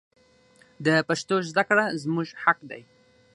د 0.85 0.87
پښتو 1.07 1.35
زده 1.49 1.63
کړه 1.69 1.85
زموږ 2.03 2.27
حق 2.43 2.59
دی. 2.69 2.81